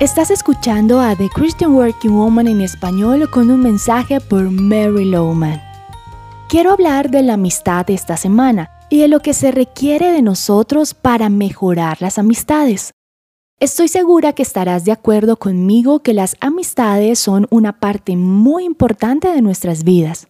[0.00, 5.60] Estás escuchando a The Christian Working Woman en español con un mensaje por Mary Lowman.
[6.48, 10.94] Quiero hablar de la amistad esta semana y de lo que se requiere de nosotros
[10.94, 12.92] para mejorar las amistades.
[13.58, 19.26] Estoy segura que estarás de acuerdo conmigo que las amistades son una parte muy importante
[19.32, 20.28] de nuestras vidas.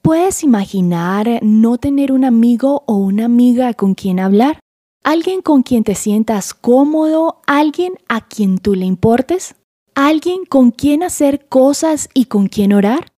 [0.00, 4.58] ¿Puedes imaginar no tener un amigo o una amiga con quien hablar?
[5.02, 7.40] ¿Alguien con quien te sientas cómodo?
[7.46, 9.54] ¿Alguien a quien tú le importes?
[9.94, 13.10] ¿Alguien con quien hacer cosas y con quien orar?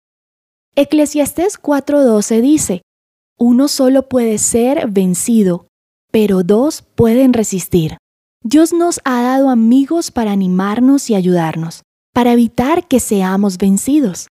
[0.76, 2.82] Eclesiastés 4:12 dice,
[3.36, 5.66] uno solo puede ser vencido,
[6.12, 7.98] pero dos pueden resistir.
[8.44, 11.82] Dios nos ha dado amigos para animarnos y ayudarnos,
[12.14, 14.28] para evitar que seamos vencidos.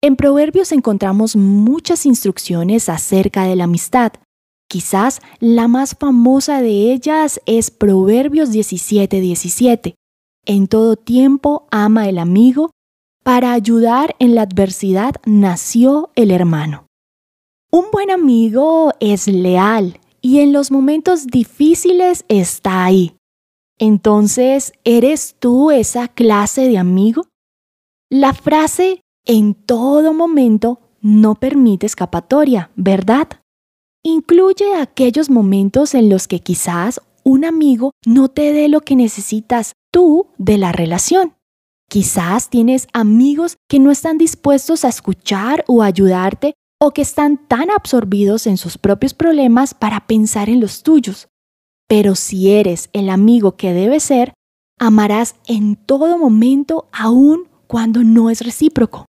[0.00, 4.12] En Proverbios encontramos muchas instrucciones acerca de la amistad.
[4.72, 9.96] Quizás la más famosa de ellas es Proverbios 17:17.
[10.46, 12.70] En todo tiempo ama el amigo,
[13.22, 16.86] para ayudar en la adversidad nació el hermano.
[17.70, 23.14] Un buen amigo es leal y en los momentos difíciles está ahí.
[23.78, 27.26] Entonces, ¿eres tú esa clase de amigo?
[28.08, 33.41] La frase en todo momento no permite escapatoria, ¿verdad?
[34.04, 39.74] Incluye aquellos momentos en los que quizás un amigo no te dé lo que necesitas
[39.92, 41.34] tú de la relación.
[41.88, 47.70] Quizás tienes amigos que no están dispuestos a escuchar o ayudarte o que están tan
[47.70, 51.28] absorbidos en sus propios problemas para pensar en los tuyos.
[51.86, 54.32] Pero si eres el amigo que debes ser,
[54.80, 59.06] amarás en todo momento aun cuando no es recíproco.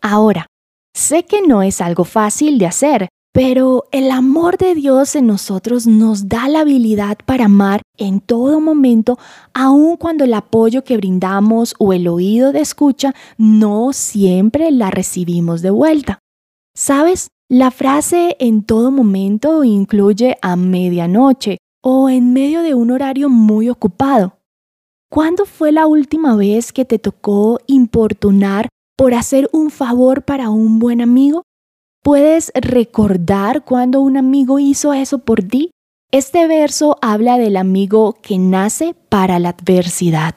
[0.00, 0.46] Ahora,
[0.94, 5.86] sé que no es algo fácil de hacer, pero el amor de Dios en nosotros
[5.86, 9.18] nos da la habilidad para amar en todo momento,
[9.54, 15.62] aun cuando el apoyo que brindamos o el oído de escucha no siempre la recibimos
[15.62, 16.18] de vuelta.
[16.74, 17.28] ¿Sabes?
[17.48, 23.68] La frase en todo momento incluye a medianoche o en medio de un horario muy
[23.68, 24.38] ocupado.
[25.10, 30.78] ¿Cuándo fue la última vez que te tocó importunar por hacer un favor para un
[30.78, 31.42] buen amigo?
[32.02, 35.70] ¿Puedes recordar cuando un amigo hizo eso por ti?
[36.10, 40.34] Este verso habla del amigo que nace para la adversidad.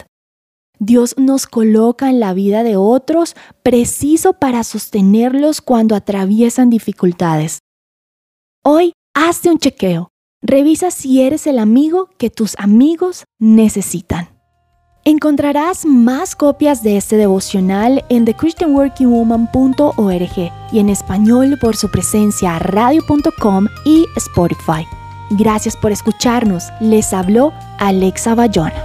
[0.78, 7.58] Dios nos coloca en la vida de otros preciso para sostenerlos cuando atraviesan dificultades.
[8.64, 10.09] Hoy, hazte un chequeo.
[10.44, 14.34] Revisa si eres el amigo que tus amigos necesitan.
[15.07, 23.67] Encontrarás más copias de este devocional en thechristianworkingwoman.org y en español por su presencia radio.com
[23.85, 24.88] y Spotify.
[25.29, 26.63] Gracias por escucharnos.
[26.79, 28.84] Les habló Alexa Bayona.